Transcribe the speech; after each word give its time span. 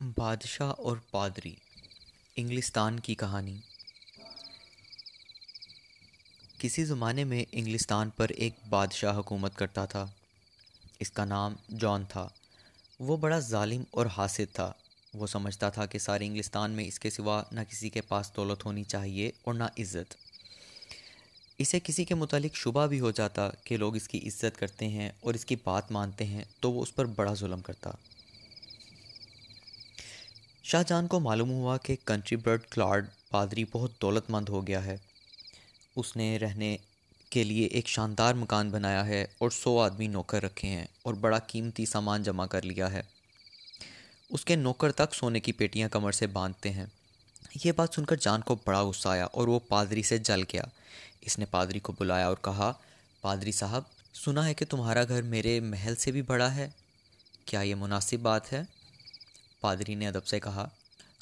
بادشاہ 0.00 0.72
اور 0.78 0.96
پادری، 1.10 1.54
انگلستان 2.36 3.00
کی 3.00 3.14
کہانی۔ 3.14 3.58
کسی 6.58 6.84
زمانے 6.84 7.24
میں 7.24 7.44
انگلستان 7.52 8.10
پر 8.10 8.28
ایک 8.28 8.52
بادشاہ 8.68 9.16
حکومت 9.16 9.56
کرتا 9.56 9.84
تھا۔ 9.84 10.06
اس 10.98 11.10
کا 11.10 11.24
نام 11.24 11.54
جان 11.80 12.04
تھا۔ 12.04 12.28
وہ 13.00 13.16
بڑا 13.16 13.38
ظالم 13.38 13.84
اور 13.90 14.06
حاسد 14.06 14.54
تھا۔ 14.54 14.72
وہ 15.14 15.26
سمجھتا 15.26 15.70
تھا 15.70 15.86
کہ 15.86 15.98
سارے 15.98 16.26
انگلستان 16.26 16.70
میں 16.70 16.84
اس 16.84 17.00
کے 17.00 17.10
سوا 17.10 17.42
نہ 17.52 17.60
کسی 17.70 17.90
کے 17.90 18.00
پاس 18.00 18.32
دولت 18.36 18.64
ہونی 18.64 18.84
چاہیے 18.84 19.30
اور 19.42 19.54
نہ 19.54 19.64
عزت۔ 19.64 20.27
اسے 21.58 21.80
کسی 21.80 22.04
کے 22.04 22.14
متعلق 22.14 22.56
شبہ 22.56 22.86
بھی 22.86 23.00
ہو 23.00 23.10
جاتا 23.10 23.50
کہ 23.64 23.76
لوگ 23.76 23.96
اس 23.96 24.08
کی 24.08 24.18
عزت 24.18 24.58
کرتے 24.58 24.88
ہیں 24.88 25.10
اور 25.20 25.34
اس 25.34 25.44
کی 25.44 25.56
بات 25.64 25.92
مانتے 25.92 26.24
ہیں، 26.24 26.44
تو 26.60 26.72
وہ 26.72 26.82
اس 26.82 26.94
پر 26.94 27.04
بڑا 27.04 27.34
ظلم 27.34 27.60
کرتا۔ 27.60 27.90
شاہ 30.62 30.82
جان 30.86 31.06
کو 31.06 31.20
معلوم 31.20 31.50
ہوا 31.50 31.76
کہ 31.76 31.96
کنٹری 32.04 32.36
برڈ 32.36 32.62
کلاڈ 32.70 33.06
پادری 33.30 33.64
بہت 33.72 34.02
دولت 34.02 34.30
مند 34.30 34.48
ہو 34.48 34.66
گیا 34.66 34.84
ہے۔ 34.84 34.96
اس 35.96 36.16
نے 36.16 36.38
رہنے 36.38 36.76
کے 37.30 37.44
لیے 37.44 37.66
ایک 37.66 37.88
شاندار 37.88 38.34
مکان 38.34 38.70
بنایا 38.70 39.06
ہے 39.06 39.26
اور 39.38 39.50
سو 39.50 39.80
آدمی 39.80 40.06
نوکر 40.06 40.42
رکھے 40.42 40.68
ہیں 40.68 40.86
اور 41.02 41.14
بڑا 41.14 41.38
قیمتی 41.38 41.86
سامان 41.86 42.22
جمع 42.22 42.46
کر 42.46 42.62
لیا 42.62 42.92
ہے۔ 42.92 43.02
اس 44.30 44.44
کے 44.44 44.56
نوکر 44.56 44.92
تک 44.92 45.14
سونے 45.14 45.40
کی 45.40 45.52
پیٹیاں 45.52 45.88
کمر 45.88 46.12
سے 46.12 46.26
باندھتے 46.26 46.70
ہیں۔ 46.70 46.86
یہ 47.64 47.72
بات 47.72 47.94
سن 47.94 48.04
کر 48.04 48.16
جان 48.16 48.40
کو 48.40 48.56
بڑا 48.66 48.82
غصہ 48.82 49.08
آیا 49.08 49.24
اور 49.24 49.48
وہ 49.48 49.58
پادری 49.68 50.02
سے 50.02 50.18
جل 50.18 50.42
گیا۔ 50.42 50.62
اس 51.20 51.38
نے 51.38 51.44
پادری 51.44 51.78
کو 51.78 51.92
بلایا 51.98 52.26
اور 52.26 52.36
کہا، 52.42 52.72
پادری 53.20 53.52
صاحب، 53.52 53.82
سنا 54.14 54.46
ہے 54.46 54.54
کہ 54.54 54.64
تمہارا 54.64 55.04
گھر 55.04 55.22
میرے 55.22 55.60
محل 55.60 55.96
سے 55.96 56.10
بھی 56.10 56.22
بڑا 56.22 56.54
ہے۔ 56.54 56.70
کیا 57.44 57.60
یہ 57.60 57.74
مناسب 57.74 58.16
بات 58.16 58.52
ہے؟ 58.52 58.62
پادری 59.60 59.94
نے 59.94 60.08
ادب 60.08 60.26
سے 60.26 60.40
کہا، 60.40 60.68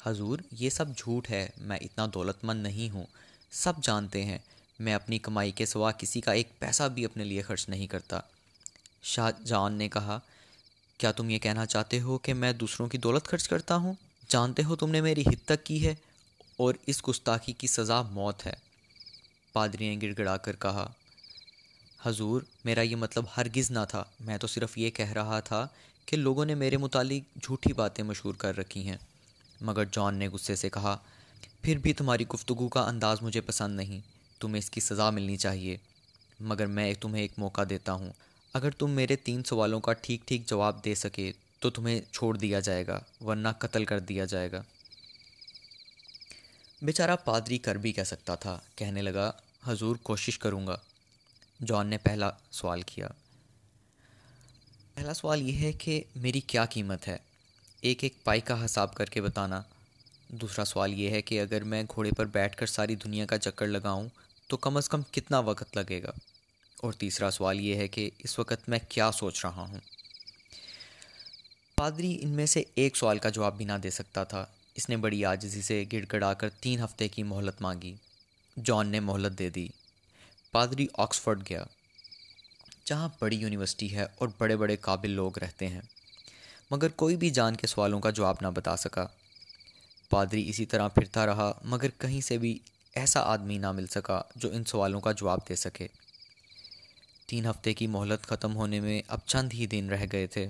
حضور، 0.05 0.39
یہ 0.51 0.69
سب 0.69 0.85
جھوٹ 0.97 1.29
ہے۔ 1.29 1.49
میں 1.57 1.77
اتنا 1.77 2.07
دولت 2.13 2.43
مند 2.43 2.63
نہیں 2.63 2.89
ہوں۔ 2.89 3.05
سب 3.51 3.73
جانتے 3.83 4.25
ہیں۔ 4.25 4.37
میں 4.79 4.93
اپنی 4.93 5.19
کمائی 5.19 5.51
کے 5.51 5.65
سوا 5.65 5.91
کسی 5.91 6.21
کا 6.21 6.31
ایک 6.31 6.59
پیسہ 6.59 6.83
بھی 6.83 7.05
اپنے 7.05 7.23
لیے 7.23 7.41
خرچ 7.41 7.69
نہیں 7.69 7.87
کرتا۔ 7.87 8.19
شاہ 9.03 9.31
جان 9.45 9.73
نے 9.73 9.89
کہا، 9.89 10.19
کیا 10.97 11.11
تم 11.11 11.29
یہ 11.29 11.39
کہنا 11.39 11.65
چاہتے 11.65 11.99
ہو 11.99 12.17
کہ 12.17 12.33
میں 12.33 12.53
دوسروں 12.53 12.87
کی 12.87 12.97
دولت 12.97 13.27
خرچ 13.27 13.49
کرتا 13.49 13.75
ہوں؟ 13.75 13.93
جانتے 14.29 14.63
ہو 14.63 14.75
تم 14.75 14.91
نے 14.91 15.01
میری 15.01 15.21
حد 15.21 15.45
تک 15.45 15.65
کی 15.65 15.87
ہے۔ 15.87 15.95
اور 16.57 16.73
اس 16.85 17.07
گستاخی 17.07 17.53
کی 17.53 17.67
سزا 17.67 18.01
موت 18.01 18.45
ہے۔ 18.45 18.53
پادری 19.53 19.95
نے 19.95 20.07
گڑ 20.07 20.13
گڑا 20.17 20.37
کر 20.37 20.55
کہا، 20.55 20.91
حضور، 22.05 22.41
میرا 22.65 22.81
یہ 22.81 22.95
مطلب 22.95 23.23
ہرگز 23.37 23.71
نہ 23.71 23.79
تھا۔ 23.89 24.03
میں 24.19 24.37
تو 24.37 24.47
صرف 24.47 24.77
یہ 24.77 24.89
کہہ 24.89 25.11
رہا 25.11 25.39
تھا 25.39 25.67
کہ 26.05 26.17
لوگوں 26.17 26.45
نے 26.45 26.55
میرے 26.55 26.77
متعلق 26.77 27.37
جھوٹی 27.43 27.73
باتیں 27.73 28.03
مشہور 28.03 28.33
کر 28.33 28.57
رکھی 28.57 28.87
ہیں۔ 28.87 28.97
مگر 29.61 29.83
جان 29.85 30.15
نے 30.15 30.27
غصے 30.27 30.55
سے 30.55 30.69
کہا، 30.69 30.97
پھر 31.61 31.77
بھی 31.77 31.93
تمہاری 31.93 32.27
گفتگو 32.27 32.67
کا 32.67 32.87
انداز 32.87 33.21
مجھے 33.21 33.41
پسند 33.41 33.75
نہیں۔ 33.75 33.99
تمہیں 34.39 34.59
اس 34.59 34.69
کی 34.69 34.81
سزا 34.81 35.09
ملنی 35.09 35.37
چاہیے۔ 35.37 35.77
مگر 36.39 36.65
میں 36.65 36.93
تمہیں 36.93 37.21
ایک 37.21 37.31
موقع 37.37 37.61
دیتا 37.69 37.93
ہوں۔ 37.93 38.09
اگر 38.53 38.71
تم 38.71 38.91
میرے 38.91 39.15
تین 39.15 39.43
سوالوں 39.43 39.79
کا 39.79 39.93
ٹھیک 39.93 40.27
ٹھیک 40.27 40.49
جواب 40.49 40.85
دے 40.85 40.95
سکے 40.95 41.31
تو 41.59 41.69
تمہیں 41.69 42.01
چھوڑ 42.11 42.37
دیا 42.37 42.59
جائے 42.59 42.87
گا، 42.87 42.99
ورنہ 43.21 43.47
قتل 43.59 43.85
کر 43.85 43.99
دیا 43.99 44.25
جائے 44.25 44.51
گا۔ 44.51 44.63
بیچارہ 46.81 47.15
پادری 47.25 47.57
کر 47.57 47.75
بھی 47.75 47.91
کہہ 47.91 48.03
سکتا 48.03 48.35
تھا۔ 48.35 48.59
کہنے 48.75 49.01
لگا، 49.01 49.31
حضور، 49.63 49.95
کوشش 49.95 50.39
کروں 50.39 50.67
گا۔ 50.67 50.77
جان 51.67 51.87
نے 51.87 51.97
پہلا 51.97 52.29
سوال 52.51 52.81
کیا۔ 52.81 53.07
پہلا 54.93 55.13
سوال 55.13 55.41
یہ 55.41 55.57
ہے 55.57 55.71
کہ 55.71 56.03
میری 56.15 56.39
کیا 56.39 56.65
قیمت 56.65 57.07
ہے؟ 57.07 57.17
ایک 57.81 58.03
ایک 58.03 58.23
پائی 58.23 58.41
کا 58.41 58.65
حساب 58.65 58.95
کر 58.95 59.05
کے 59.05 59.21
بتانا۔ 59.21 59.61
دوسرا 60.27 60.65
سوال 60.65 60.93
یہ 60.93 61.09
ہے 61.09 61.21
کہ 61.21 61.41
اگر 61.41 61.63
میں 61.63 61.83
گھوڑے 61.83 62.11
پر 62.17 62.25
بیٹھ 62.25 62.57
کر 62.57 62.65
ساری 62.65 62.95
دنیا 62.95 63.25
کا 63.25 63.37
چکر 63.37 63.67
لگاؤں 63.67 64.09
تو 64.47 64.57
کم 64.57 64.77
از 64.77 64.89
کم 64.89 65.01
کتنا 65.11 65.39
وقت 65.39 65.77
لگے 65.77 66.03
گا؟ 66.03 66.11
اور 66.77 66.93
تیسرا 66.93 67.31
سوال 67.31 67.59
یہ 67.59 67.75
ہے 67.75 67.87
کہ 67.87 68.09
اس 68.17 68.39
وقت 68.39 68.69
میں 68.69 68.79
کیا 68.89 69.11
سوچ 69.11 69.45
رہا 69.45 69.61
ہوں؟ 69.61 69.79
پادری 71.75 72.17
ان 72.21 72.29
میں 72.29 72.45
سے 72.45 72.63
ایک 72.75 72.97
سوال 72.97 73.17
کا 73.17 73.29
جواب 73.29 73.57
بھی 73.57 73.65
نہ 73.65 73.73
دے 73.83 73.89
سکتا 73.89 74.23
تھا۔ 74.23 74.45
اس 74.77 74.89
نے 74.89 74.97
بڑی 74.97 75.25
آجزی 75.25 75.61
سے 75.61 75.85
گڑ 75.93 76.05
گڑا 76.13 76.33
کر 76.33 76.49
تین 76.49 76.79
ہفتے 76.83 77.07
کی 77.07 77.23
مہلت 77.23 77.61
مانگی۔ 77.61 77.95
جان 78.65 78.87
نے 78.87 78.99
مہلت 78.99 79.39
دے 79.39 79.49
دی۔ 79.49 79.67
پادری 80.51 80.87
آکسفورڈ 80.93 81.49
گیا۔ 81.49 81.63
جہاں 82.85 83.09
بڑی 83.19 83.35
یونیورسٹی 83.35 83.95
ہے 83.95 84.03
اور 84.03 84.27
بڑے 84.37 84.55
بڑے 84.55 84.75
قابل 84.75 85.09
لوگ 85.09 85.37
رہتے 85.37 85.67
ہیں۔ 85.67 85.81
مگر 86.71 86.87
کوئی 86.89 87.15
بھی 87.15 87.29
جان 87.29 87.55
کے 87.55 87.67
سوالوں 87.67 87.99
کا 87.99 88.09
جواب 88.09 88.35
نہ 88.41 88.47
بتا 88.47 88.77
سکا۔ 88.77 89.07
پادری 90.09 90.49
اسی 90.49 90.65
طرح 90.65 90.87
پھرتا 90.87 91.25
رہا، 91.25 91.53
مگر 91.63 91.89
کہیں 91.97 92.21
سے 92.21 92.37
بھی 92.37 92.59
ایسا 92.93 93.19
آدمی 93.19 93.57
نہ 93.57 93.71
مل 93.71 93.87
سکا 93.87 94.21
جو 94.35 94.49
ان 94.51 94.63
سوالوں 94.63 95.01
کا 95.01 95.11
جواب 95.11 95.39
دے 95.49 95.55
سکے۔ 95.55 95.87
تین 97.25 97.45
ہفتے 97.45 97.73
کی 97.73 97.87
مہلت 97.87 98.27
ختم 98.27 98.55
ہونے 98.55 98.79
میں 98.79 99.01
اب 99.07 99.19
چند 99.25 99.53
ہی 99.53 99.65
دن 99.65 99.89
رہ 99.89 100.05
گئے 100.11 100.27
تھے۔ 100.27 100.49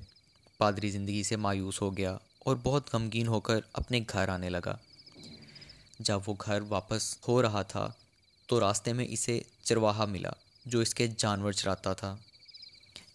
پادری 0.57 0.89
زندگی 0.89 1.23
سے 1.23 1.35
مایوس 1.35 1.81
ہو 1.81 1.97
گیا۔ 1.97 2.17
اور 2.47 2.55
بہت 2.63 2.93
غمگین 2.93 3.27
ہو 3.27 3.39
کر 3.39 3.59
اپنے 3.73 3.99
گھر 4.13 4.29
آنے 4.29 4.49
لگا۔ 4.49 4.77
جب 5.99 6.19
وہ 6.27 6.33
گھر 6.45 6.61
واپس 6.61 7.17
ہو 7.27 7.41
رہا 7.41 7.61
تھا 7.61 7.91
تو 8.47 8.59
راستے 8.59 8.93
میں 8.93 9.05
اسے 9.09 9.41
چرواہا 9.63 10.05
ملا 10.05 10.29
جو 10.65 10.79
اس 10.79 10.93
کے 10.93 11.07
جانور 11.17 11.51
چراتا 11.51 11.93
تھا۔ 11.93 12.15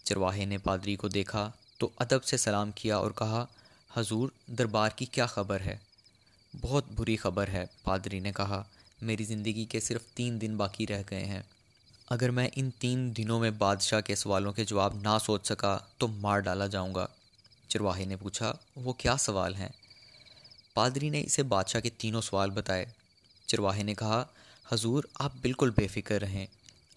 چرواہے 0.03 0.45
نے 0.45 0.57
پادری 0.57 0.95
کو 0.95 1.07
دیکھا 1.07 1.51
تو 1.77 1.89
ادب 1.97 2.23
سے 2.23 2.37
سلام 2.37 2.71
کیا 2.71 2.97
اور 2.97 3.11
کہا، 3.11 3.45
حضور، 3.93 4.29
دربار 4.47 4.89
کی 4.89 5.05
کیا 5.05 5.25
خبر 5.25 5.59
ہے؟ 5.59 5.77
بہت 6.61 6.83
بری 6.95 7.17
خبر 7.17 7.47
ہے، 7.47 7.65
پادری 7.83 8.19
نے 8.19 8.31
کہا، 8.31 8.63
میری 9.01 9.23
زندگی 9.23 9.65
کے 9.65 9.79
صرف 9.79 10.01
تین 10.05 10.41
دن 10.41 10.57
باقی 10.57 10.87
رہ 10.87 11.03
گئے 11.11 11.25
ہیں۔ 11.25 11.41
اگر 12.09 12.31
میں 12.31 12.49
ان 12.55 12.69
تین 12.79 13.17
دنوں 13.17 13.39
میں 13.39 13.51
بادشاہ 13.51 14.01
کے 14.01 14.15
سوالوں 14.15 14.53
کے 14.53 14.65
جواب 14.65 14.95
نہ 14.95 15.17
سوچ 15.25 15.47
سکا 15.47 15.77
تو 15.97 16.07
مار 16.07 16.39
ڈالا 16.39 16.67
جاؤں 16.67 16.95
گا۔ 16.95 17.07
چرواہے 17.73 18.05
نے 18.05 18.15
پوچھا، 18.15 18.53
وہ 18.75 18.93
کیا 18.93 19.17
سوال 19.17 19.55
ہیں؟ 19.55 19.69
پادری 20.73 21.09
نے 21.09 21.21
اسے 21.21 21.43
بادشاہ 21.43 21.81
کے 21.81 21.89
تینوں 21.89 22.21
سوال 22.21 22.49
بتائے۔ 22.49 22.85
چرواہے 23.45 23.83
نے 23.83 23.95
کہا، 23.95 24.25
حضور، 24.71 25.03
آپ 25.13 25.31
بالکل 25.41 25.69
بے 25.69 25.87
فکر 25.87 26.21
رہیں۔ 26.21 26.45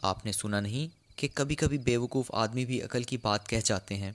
آپ 0.03 0.27
نے 0.27 0.33
سنا 0.33 0.61
نہیں 0.61 1.19
کہ 1.19 1.29
کبھی 1.35 1.55
کبھی 1.55 1.79
بے 1.79 1.97
وقوف 1.97 2.31
آدمی 2.35 2.65
بھی 2.65 2.83
عقل 2.83 3.03
کی 3.03 3.17
بات 3.17 3.49
کہہ 3.49 3.59
جاتے 3.65 3.97
ہیں۔ 3.97 4.13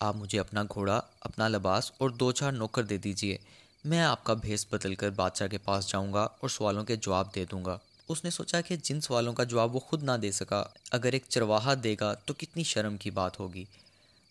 آپ 0.00 0.16
مجھے 0.16 0.40
اپنا 0.40 0.62
گھوڑا، 0.62 1.00
اپنا 1.20 1.48
لباس 1.48 1.92
اور 1.98 2.10
دو 2.10 2.32
چار 2.32 2.52
نوکر 2.52 2.84
دے 2.84 2.96
دیجیے۔ 2.96 3.38
میں 3.84 4.00
آپ 4.00 4.24
کا 4.24 4.34
بھیس 4.34 4.66
بدل 4.70 4.94
کر 4.94 5.10
بادشاہ 5.10 5.46
کے 5.46 5.58
پاس 5.58 5.88
جاؤں 5.88 6.12
گا 6.12 6.22
اور 6.22 6.48
سوالوں 6.48 6.84
کے 6.84 6.96
جواب 6.96 7.34
دے 7.34 7.44
دوں 7.44 7.64
گا۔ 7.64 7.78
اس 8.08 8.24
نے 8.24 8.30
سوچا 8.30 8.60
کہ 8.60 8.76
جن 8.76 9.00
سوالوں 9.00 9.32
کا 9.32 9.44
جواب 9.44 9.74
وہ 9.74 9.80
خود 9.80 10.02
نہ 10.02 10.12
دے 10.22 10.32
سکا، 10.32 10.64
اگر 10.90 11.12
ایک 11.12 11.22
چرواہا 11.28 11.74
دے 11.84 11.96
گا 12.00 12.14
تو 12.14 12.34
کتنی 12.38 12.62
شرم 12.62 12.96
کی 12.96 13.10
بات 13.10 13.40
ہوگی۔ 13.40 13.64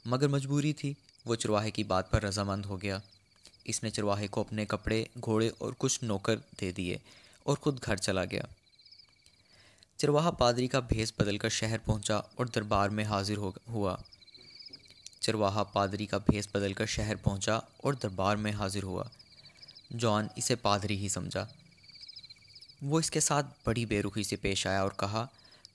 مگر 0.05 0.27
مجبوری 0.27 0.73
تھی۔ 0.73 0.93
وہ 1.25 1.35
چرواہے 1.35 1.71
کی 1.71 1.83
بات 1.83 2.11
پر 2.11 2.23
رضامند 2.23 2.65
ہو 2.65 2.81
گیا۔ 2.81 2.99
اس 3.63 3.83
نے 3.83 3.89
چرواہے 3.89 4.27
کو 4.27 4.41
اپنے 4.41 4.65
کپڑے، 4.65 5.05
گھوڑے 5.23 5.49
اور 5.57 5.73
کچھ 5.77 6.03
نوکر 6.03 6.35
دے 6.61 6.71
دیے 6.71 6.97
اور 7.43 7.57
خود 7.57 7.79
گھر 7.85 7.95
چلا 7.95 8.25
گیا۔ 8.25 8.43
چرواہا 9.97 10.31
پادری 10.31 10.67
کا 10.67 10.79
بھیس 10.79 11.13
بدل 11.19 11.37
کر 11.37 11.49
شہر 11.49 11.77
پہنچا 11.85 12.15
اور 12.15 12.45
دربار 12.45 12.89
میں 12.89 13.03
حاضر 13.03 13.37
ہو 13.37 13.51
ہوا۔ 13.67 13.97
چرواہا 15.19 15.63
پادری 15.63 16.05
کا 16.05 16.17
بھیس 16.17 16.47
بدل 16.53 16.73
کر 16.73 16.85
شہر 16.85 17.15
پہنچا 17.15 17.55
اور 17.55 17.93
دربار 17.93 18.35
میں 18.35 18.51
حاضر 18.51 18.83
ہوا۔ 18.83 19.03
جان 19.99 20.27
اسے 20.35 20.55
پادری 20.55 20.97
ہی 20.97 21.09
سمجھا۔ 21.09 21.45
وہ 22.81 22.99
اس 22.99 23.11
کے 23.11 23.19
ساتھ 23.19 23.45
بڑی 23.65 23.85
بے 23.85 24.01
رخی 24.01 24.23
سے 24.23 24.35
پیش 24.35 24.67
آیا 24.67 24.81
اور 24.81 24.91
کہا، 24.97 25.25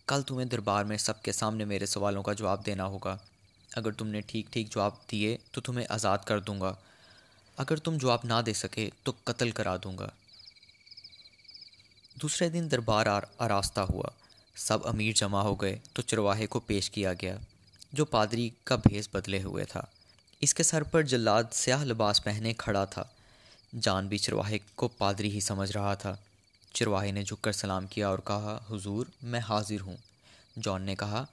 کل 0.07 0.23
تمہیں 0.23 0.47
دربار 0.47 0.85
میں 0.85 0.97
سب 0.97 1.23
کے 1.23 1.33
سامنے 1.33 1.65
میرے 1.65 1.87
سوالوں 1.87 2.23
کا 2.23 2.33
جواب 2.33 2.67
دینا 2.67 2.85
ہوگا۔ 2.85 3.17
اگر 3.73 3.93
تم 3.93 4.07
نے 4.07 4.21
ٹھیک 4.21 4.47
ٹھیک 4.51 4.73
جواب 4.73 4.91
دیے 5.13 5.37
تو 5.53 5.61
تمہیں 5.61 5.87
آزاد 5.89 6.19
کر 6.19 6.41
دوں 6.41 6.61
گا۔ 6.61 6.75
اگر 7.57 7.77
تم 7.77 7.97
جواب 7.97 8.19
نہ 8.25 8.35
دے 8.47 8.53
سکے 8.53 8.91
تو 9.03 9.13
قتل 9.25 9.51
کرا 9.51 9.77
دوں 9.85 9.99
گا۔ 9.99 10.09
دوسرے 12.23 12.49
دن 12.49 12.69
دربار 12.71 13.07
آراستہ 13.39 13.81
ہوا۔ 13.81 14.11
سب 14.57 14.89
امیر 14.89 15.13
جمع 15.13 15.43
ہو 15.43 15.55
گئے 15.55 15.79
تو 15.93 16.03
چرواہے 16.03 16.47
کو 16.47 16.61
پیش 16.61 16.91
کیا 16.91 17.13
گیا، 17.13 17.37
جو 17.93 18.05
پادری 18.05 18.51
کا 18.65 18.77
بھیس 18.77 19.09
بدلے 19.13 19.43
ہوئے 19.43 19.65
تھا۔ 19.65 19.81
اس 20.41 20.55
کے 20.55 20.63
سر 20.63 20.83
پر 20.83 21.03
جلاد 21.03 21.45
سیاہ 21.53 21.85
لباس 21.85 22.25
پہنے 22.25 22.53
کھڑا 22.59 22.85
تھا۔ 22.85 23.05
جان 23.81 24.07
بھی 24.07 24.19
چرواہے 24.19 24.59
کو 24.75 24.89
پادری 24.89 25.31
ہی 25.31 25.41
سمجھ 25.41 25.73
رہا 25.73 25.95
تھا۔ 25.95 26.17
چرواہے 26.73 27.13
نے 27.13 27.23
جھک 27.23 27.43
کر 27.43 27.53
سلام 27.53 27.87
کیا 27.87 28.09
اور 28.09 28.19
کہا، 28.19 28.59
حضور، 28.71 29.07
میں 29.23 29.41
حاضر 29.41 29.81
ہوں۔ 29.81 29.97
جان 30.63 30.83
نے 30.83 30.95
کہا 30.95 31.25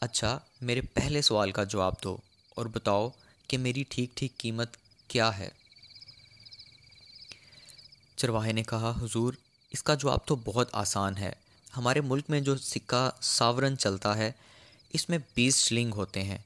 اچھا 0.00 0.38
میرے 0.60 0.80
پہلے 0.80 1.22
سوال 1.22 1.52
کا 1.52 1.64
جواب 1.64 1.94
دو 2.04 2.16
اور 2.50 2.66
بتاؤ 2.66 3.08
کہ 3.48 3.58
میری 3.58 3.84
ٹھیک 3.88 4.16
ٹھیک 4.16 4.38
قیمت 4.38 4.76
کیا 5.08 5.38
ہے؟ 5.38 5.48
چرواہے 8.16 8.52
نے 8.52 8.62
کہا، 8.62 8.94
حضور، 9.02 9.34
اس 9.70 9.82
کا 9.82 9.94
جواب 9.94 10.18
تو 10.26 10.36
بہت 10.36 10.68
آسان 10.72 11.16
ہے۔ 11.16 11.32
ہمارے 11.76 12.00
ملک 12.00 12.24
میں 12.28 12.40
جو 12.40 12.56
سکہ 12.56 13.10
ساورن 13.20 13.78
چلتا 13.78 14.16
ہے، 14.16 14.32
اس 14.92 15.08
میں 15.08 15.18
بیس 15.34 15.56
شلنگ 15.56 15.92
ہوتے 15.92 16.22
ہیں۔ 16.22 16.38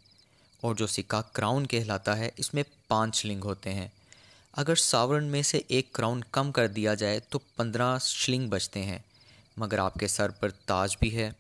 اور 0.61 0.75
جو 0.75 0.87
سکہ 0.87 1.23
کراؤن 1.33 1.67
کہلاتا 1.67 2.17
ہے، 2.17 2.31
اس 2.37 2.55
میں 2.55 2.63
پانچ 2.89 3.17
شلنگ 3.17 3.45
ہوتے 3.45 3.75
ہیں۔ 3.75 3.89
اگر 4.53 4.75
ساورن 4.75 5.25
میں 5.25 5.43
سے 5.43 5.61
ایک 5.69 5.93
کراؤن 5.93 6.21
کم 6.31 6.53
کر 6.53 6.69
دیا 6.69 6.95
جائے، 6.95 7.21
تو 7.21 7.39
پندرہ 7.39 7.99
شلنگ 7.99 8.49
بچتے 8.49 8.83
ہیں۔ 8.83 8.99
مگر 9.57 9.79
آپ 9.79 9.95
کے 9.95 10.09
سر 10.09 10.29
پر 10.29 10.49
تاج 10.51 10.97
بھی 11.01 11.17
ہے۔ 11.17 11.31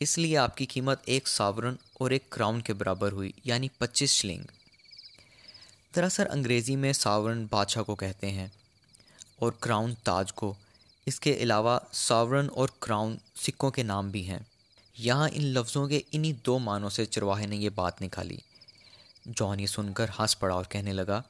اس 0.00 0.18
لیے 0.18 0.38
آپ 0.38 0.56
کی 0.56 0.66
قیمت 0.66 1.00
ایک 1.04 1.28
ساورن 1.28 1.74
اور 1.92 2.10
ایک 2.10 2.30
کراؤن 2.30 2.60
کے 2.60 2.72
برابر 2.72 3.12
ہوئی 3.12 3.32
یعنی 3.44 3.68
پچیس 3.78 4.10
شلنگ۔ 4.10 4.42
دراصل 5.96 6.24
انگریزی 6.30 6.76
میں 6.76 6.92
ساورن 6.92 7.46
بادشاہ 7.50 7.82
کو 7.82 7.94
کہتے 7.94 8.30
ہیں 8.30 8.46
اور 9.36 9.52
کراؤن 9.52 9.94
تاج 9.94 10.32
کو۔ 10.32 10.54
اس 11.06 11.20
کے 11.20 11.36
علاوہ 11.36 11.78
ساورن 11.92 12.46
اور 12.54 12.68
کراؤن 12.78 13.16
سکوں 13.34 13.70
کے 13.70 13.82
نام 13.82 14.10
بھی 14.10 14.28
ہیں۔ 14.28 14.38
یہاں 14.98 15.28
ان 15.32 15.44
لفظوں 15.44 15.88
کے 15.88 16.00
انہی 16.12 16.32
دو 16.32 16.58
معنوں 16.58 16.90
سے 16.90 17.04
چرواہے 17.06 17.46
نے 17.46 17.56
یہ 17.56 17.68
بات 17.68 18.02
نکالی۔ 18.02 18.36
جان 19.36 19.60
یہ 19.60 19.66
سن 19.66 19.92
کر 19.92 20.06
ہنس 20.18 20.38
پڑا 20.38 20.54
اور 20.54 20.64
کہنے 20.64 20.92
لگا، 20.92 21.22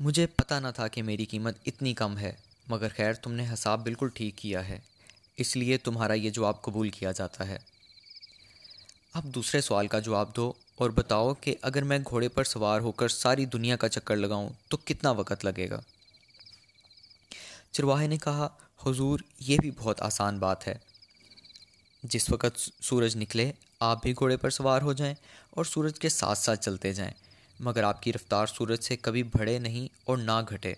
مجھے 0.00 0.26
پتہ 0.26 0.54
نہ 0.54 0.68
تھا 0.74 0.88
کہ 0.88 1.02
میری 1.02 1.24
قیمت 1.24 1.56
اتنی 1.66 1.94
کم 1.94 2.18
ہے، 2.18 2.32
مگر 2.68 2.88
خیر 2.96 3.12
تم 3.12 3.32
نے 3.32 3.52
حساب 3.52 3.82
بالکل 3.82 4.08
ٹھیک 4.14 4.36
کیا 4.36 4.68
ہے۔ 4.68 4.78
اس 5.36 5.56
لیے 5.56 5.78
تمہارا 5.78 6.12
یہ 6.12 6.30
جواب 6.30 6.62
قبول 6.62 6.90
کیا 6.90 7.12
جاتا 7.12 7.48
ہے۔ 7.48 7.75
اب 9.16 9.24
دوسرے 9.24 9.60
سوال 9.60 9.86
کا 9.86 9.98
جواب 9.98 10.36
دو 10.36 10.52
اور 10.74 10.90
بتاؤ 10.90 11.34
کہ 11.34 11.54
اگر 11.62 11.84
میں 11.84 11.98
گھوڑے 12.08 12.28
پر 12.28 12.44
سوار 12.44 12.80
ہو 12.80 12.92
کر 12.92 13.08
ساری 13.08 13.44
دنیا 13.44 13.76
کا 13.76 13.88
چکر 13.88 14.16
لگاؤں 14.16 14.48
تو 14.68 14.76
کتنا 14.76 15.10
وقت 15.10 15.44
لگے 15.44 15.70
گا؟ 15.70 15.80
چرواہے 17.72 18.06
نے 18.06 18.16
کہا، 18.16 18.48
حضور، 18.86 19.20
یہ 19.38 19.56
بھی 19.60 19.70
بہت 19.70 20.02
آسان 20.02 20.38
بات 20.38 20.68
ہے۔ 20.68 20.74
جس 22.02 22.30
وقت 22.30 22.84
سورج 22.84 23.16
نکلے، 23.16 23.52
آپ 23.80 24.02
بھی 24.02 24.12
گھوڑے 24.12 24.36
پر 24.36 24.50
سوار 24.50 24.82
ہو 24.82 24.92
جائیں 24.92 25.14
اور 25.50 25.64
سورج 25.64 25.98
کے 25.98 26.08
ساتھ 26.08 26.38
ساتھ 26.38 26.60
چلتے 26.60 26.92
جائیں، 26.92 27.12
مگر 27.60 27.82
آپ 27.82 28.02
کی 28.02 28.12
رفتار 28.12 28.46
سورج 28.46 28.82
سے 28.82 28.96
کبھی 28.96 29.22
بڑھے 29.22 29.58
نہیں 29.58 29.94
اور 30.04 30.16
نہ 30.16 30.42
گھٹے۔ 30.50 30.74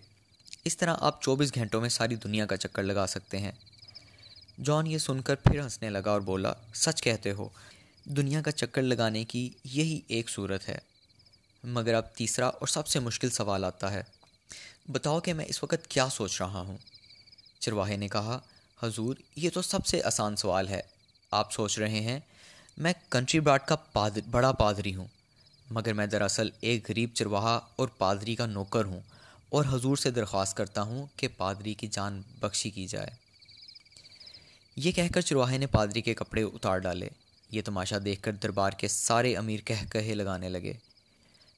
اس 0.64 0.76
طرح 0.76 0.96
آپ 1.00 1.22
چوبیس 1.22 1.54
گھنٹوں 1.54 1.80
میں 1.80 1.88
ساری 1.88 2.14
دنیا 2.14 2.46
کا 2.46 2.56
چکر 2.56 2.82
لگا 2.82 3.06
سکتے 3.06 3.38
ہیں۔ 3.38 3.52
جان 4.64 4.86
یہ 4.86 4.98
سن 4.98 5.20
کر 5.20 5.34
پھر 5.34 5.60
ہنسنے 5.60 5.90
لگا 5.90 6.10
اور 6.10 6.20
بولا، 6.20 6.52
سچ 6.74 7.02
کہتے 7.02 7.32
ہو 7.32 7.48
دنیا 8.16 8.42
کا 8.42 8.52
چکر 8.52 8.82
لگانے 8.82 9.24
کی 9.24 9.50
یہی 9.64 10.00
ایک 10.08 10.30
صورت 10.30 10.68
ہے۔ 10.68 10.78
مگر 11.64 11.94
اب 11.94 12.14
تیسرا 12.14 12.46
اور 12.46 12.66
سب 12.66 12.86
سے 12.86 13.00
مشکل 13.00 13.30
سوال 13.30 13.64
آتا 13.64 13.92
ہے۔ 13.92 14.02
بتاؤ 14.88 15.20
کہ 15.20 15.32
میں 15.32 15.44
اس 15.48 15.62
وقت 15.62 15.86
کیا 15.88 16.08
سوچ 16.08 16.42
رہا 16.42 16.60
ہوں؟ 16.60 16.78
چرواہے 17.58 17.96
نے 17.96 18.08
کہا، 18.08 18.38
حضور، 18.82 19.16
یہ 19.36 19.50
تو 19.54 19.62
سب 19.62 19.86
سے 19.86 20.02
آسان 20.02 20.36
سوال 20.36 20.68
ہے۔ 20.68 20.80
آپ 21.30 21.52
سوچ 21.52 21.78
رہے 21.78 22.00
ہیں، 22.00 22.20
میں 22.76 22.92
کنٹری 23.10 23.40
براڈ 23.40 23.60
کا 23.66 23.76
پادر 23.76 24.20
بڑا 24.30 24.52
پادری 24.52 24.94
ہوں، 24.94 25.06
مگر 25.70 25.92
میں 25.92 26.06
دراصل 26.06 26.50
ایک 26.60 26.90
غریب 26.90 27.10
چرواہا 27.14 27.60
اور 27.76 27.88
پادری 27.88 28.34
کا 28.34 28.46
نوکر 28.46 28.84
ہوں 28.84 29.00
اور 29.48 29.64
حضور 29.64 29.96
سے 29.96 30.10
درخواست 30.10 30.56
کرتا 30.56 30.82
ہوں 30.82 31.06
کہ 31.16 31.28
پادری 31.36 31.74
کی 31.74 31.86
جان 31.86 32.22
بخشی 32.40 32.70
کی 32.70 32.86
جائے۔ 32.86 33.10
یہ 34.76 34.92
کہہ 34.92 35.08
کر 35.14 35.20
چرواہے 35.20 35.58
نے 35.58 35.66
پادری 35.66 36.00
کے 36.00 36.14
کپڑے 36.14 36.42
اتار 36.42 36.78
ڈالے۔ 36.78 37.08
یہ 37.50 37.62
تماشا 37.64 37.96
دیکھ 38.04 38.22
کر 38.22 38.32
دربار 38.32 38.70
کے 38.70 38.88
سارے 38.88 39.36
امیر 39.36 39.60
کہہ 39.60 39.84
کہے 39.92 40.14
لگانے 40.14 40.48
لگے۔ 40.48 40.72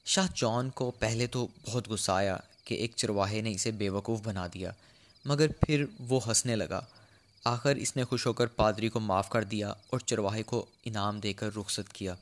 شاہ 0.05 0.27
جان 0.35 0.69
کو 0.69 0.91
پہلے 0.91 1.27
تو 1.27 1.47
بہت 1.67 1.87
غصہ 1.87 2.11
آیا 2.11 2.37
کہ 2.65 2.75
ایک 2.75 2.91
چرواہے 2.95 3.41
نے 3.41 3.51
اسے 3.51 3.71
بے 3.71 3.89
وقوف 3.89 4.19
بنا 4.23 4.47
دیا، 4.53 4.71
مگر 5.25 5.47
پھر 5.47 5.85
وہ 5.99 6.19
ہنسنے 6.27 6.55
لگا۔ 6.55 6.81
آخر 7.45 7.75
اس 7.75 7.95
نے 7.95 8.03
خوش 8.03 8.27
ہو 8.27 8.33
کر 8.33 8.47
پادری 8.47 8.89
کو 8.89 8.99
معاف 8.99 9.29
کر 9.29 9.43
دیا 9.43 9.69
اور 9.69 9.99
چرواہے 9.99 10.43
کو 10.43 10.65
انعام 10.85 11.19
دے 11.19 11.33
کر 11.33 11.49
رخصت 11.57 11.93
کیا۔ 11.93 12.15